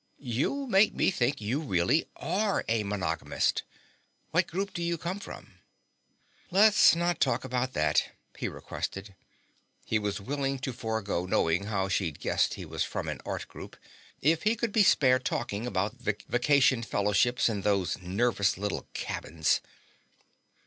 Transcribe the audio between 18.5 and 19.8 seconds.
little cabins.